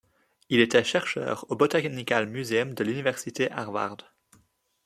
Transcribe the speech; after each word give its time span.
Il 0.49 0.61
était 0.61 0.83
chercheur 0.83 1.45
au 1.51 1.55
Botanical 1.55 2.25
Museum 2.27 2.73
de 2.73 2.83
l'université 2.83 3.51
Harvard. 3.51 3.97